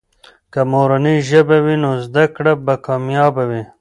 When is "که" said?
0.53-0.61